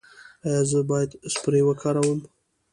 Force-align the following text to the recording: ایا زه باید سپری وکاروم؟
ایا 0.45 0.61
زه 0.71 0.79
باید 0.89 1.11
سپری 1.33 1.61
وکاروم؟ 1.65 2.19